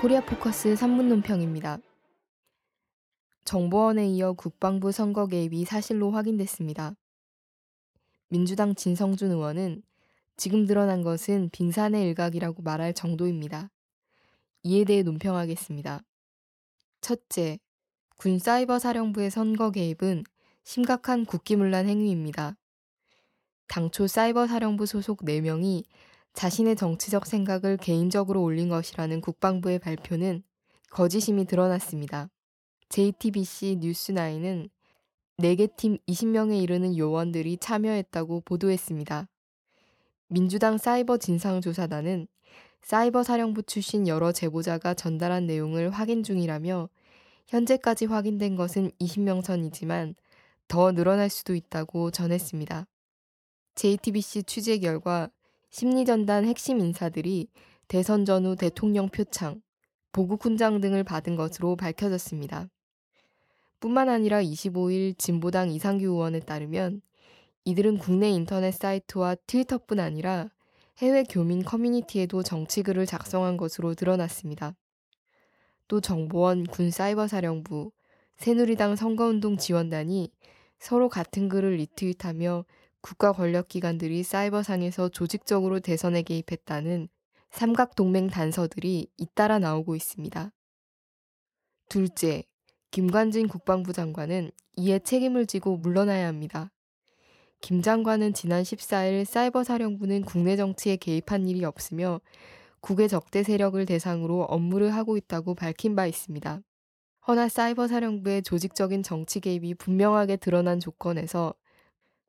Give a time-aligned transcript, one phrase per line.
[0.00, 1.78] 코리아 포커스 3문 논평입니다.
[3.46, 6.94] 정보원에 이어 국방부 선거 개입이 사실로 확인됐습니다.
[8.28, 9.82] 민주당 진성준 의원은
[10.36, 13.70] 지금 드러난 것은 빙산의 일각이라고 말할 정도입니다.
[14.64, 16.02] 이에 대해 논평하겠습니다.
[17.00, 17.58] 첫째,
[18.18, 20.24] 군 사이버 사령부의 선거 개입은
[20.62, 22.54] 심각한 국기문란 행위입니다.
[23.66, 25.84] 당초 사이버 사령부 소속 4명이
[26.36, 30.42] 자신의 정치적 생각을 개인적으로 올린 것이라는 국방부의 발표는
[30.90, 32.28] 거짓임이 드러났습니다.
[32.90, 34.68] JTBC 뉴스9은
[35.38, 39.26] 4개 팀 20명에 이르는 요원들이 참여했다고 보도했습니다.
[40.28, 42.28] 민주당 사이버 진상조사단은
[42.82, 46.90] 사이버 사령부 출신 여러 제보자가 전달한 내용을 확인 중이라며
[47.48, 50.14] 현재까지 확인된 것은 20명 선이지만
[50.68, 52.86] 더 늘어날 수도 있다고 전했습니다.
[53.74, 55.30] JTBC 취재 결과
[55.70, 57.48] 심리전단 핵심 인사들이
[57.88, 59.60] 대선 전후 대통령 표창,
[60.12, 62.68] 보국 훈장 등을 받은 것으로 밝혀졌습니다.
[63.80, 67.02] 뿐만 아니라 25일 진보당 이상규 의원에 따르면
[67.64, 70.48] 이들은 국내 인터넷 사이트와 트위터뿐 아니라
[70.98, 74.74] 해외 교민 커뮤니티에도 정치글을 작성한 것으로 드러났습니다.
[75.88, 77.92] 또 정보원 군사이버사령부,
[78.36, 80.30] 새누리당 선거운동 지원단이
[80.78, 82.64] 서로 같은 글을 리트윗하며
[83.06, 87.08] 국가 권력기관들이 사이버상에서 조직적으로 대선에 개입했다는
[87.50, 90.50] 삼각동맹 단서들이 잇따라 나오고 있습니다.
[91.88, 92.42] 둘째,
[92.90, 96.72] 김관진 국방부 장관은 이에 책임을 지고 물러나야 합니다.
[97.60, 102.20] 김 장관은 지난 14일 사이버 사령부는 국내 정치에 개입한 일이 없으며
[102.80, 106.60] 국외 적대 세력을 대상으로 업무를 하고 있다고 밝힌 바 있습니다.
[107.28, 111.54] 허나 사이버 사령부의 조직적인 정치 개입이 분명하게 드러난 조건에서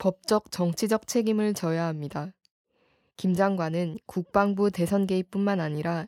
[0.00, 2.32] 법적 정치적 책임을 져야 합니다.
[3.18, 6.06] 김 장관은 국방부 대선 개입뿐만 아니라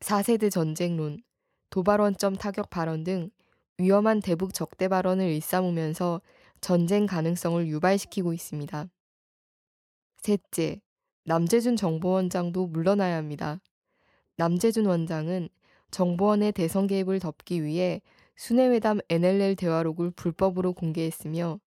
[0.00, 1.22] 4세대 전쟁론,
[1.70, 3.30] 도발원점 타격 발언 등
[3.78, 6.20] 위험한 대북 적대 발언을 일삼으면서
[6.60, 8.90] 전쟁 가능성을 유발시키고 있습니다.
[10.18, 10.82] 셋째,
[11.24, 13.58] 남재준 정보원장도 물러나야 합니다.
[14.36, 15.48] 남재준 원장은
[15.90, 18.02] 정보원의 대선 개입을 덮기 위해
[18.36, 21.58] 순회회담 NLL 대화록을 불법으로 공개했으며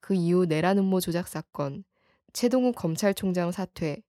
[0.00, 1.84] 그 이후 내란 음모 조작 사건,
[2.32, 4.02] 최동욱 검찰총장 사퇴,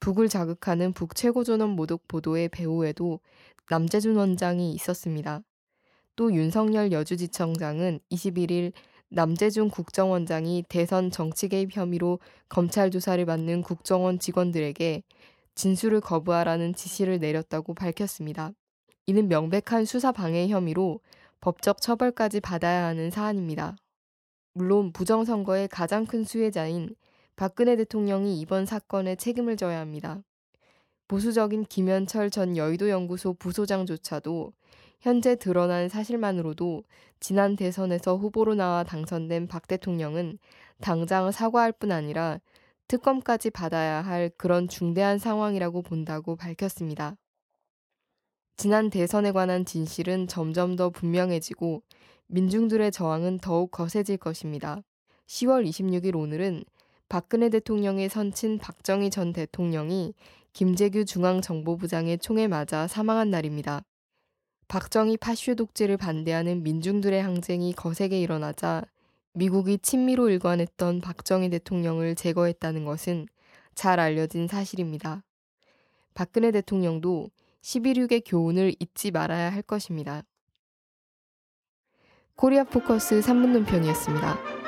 [0.00, 3.20] 북을 자극하는 북 최고전원 모독 보도의 배후에도
[3.70, 5.42] 남재준 원장이 있었습니다.
[6.16, 8.72] 또 윤석열 여주지청장은 21일
[9.08, 15.02] 남재준 국정원장이 대선 정치 개입 혐의로 검찰 조사를 받는 국정원 직원들에게
[15.54, 18.52] 진술을 거부하라는 지시를 내렸다고 밝혔습니다.
[19.06, 21.00] 이는 명백한 수사 방해 혐의로
[21.40, 23.76] 법적 처벌까지 받아야 하는 사안입니다.
[24.54, 26.94] 물론 부정선거의 가장 큰 수혜자인
[27.36, 30.22] 박근혜 대통령이 이번 사건에 책임을 져야 합니다.
[31.08, 34.52] 보수적인 김현철 전 여의도 연구소 부소장조차도
[35.00, 36.84] 현재 드러난 사실만으로도
[37.18, 40.38] 지난 대선에서 후보로 나와 당선된 박 대통령은
[40.80, 42.38] 당장 사과할 뿐 아니라
[42.88, 47.16] 특검까지 받아야 할 그런 중대한 상황이라고 본다고 밝혔습니다.
[48.56, 51.82] 지난 대선에 관한 진실은 점점 더 분명해지고
[52.28, 54.82] 민중들의 저항은 더욱 거세질 것입니다.
[55.26, 56.64] 10월 26일 오늘은
[57.08, 60.14] 박근혜 대통령의 선친 박정희 전 대통령이
[60.52, 63.82] 김재규 중앙정보부장의 총에 맞아 사망한 날입니다.
[64.68, 68.82] 박정희 파슈 독재를 반대하는 민중들의 항쟁이 거세게 일어나자
[69.34, 73.26] 미국이 친미로 일관했던 박정희 대통령을 제거했다는 것은
[73.74, 75.22] 잘 알려진 사실입니다.
[76.14, 77.30] 박근혜 대통령도
[77.62, 80.22] 11.6의 교훈을 잊지 말아야 할 것입니다.
[82.42, 84.61] 코리아 포커스 3분 논평이었습니다.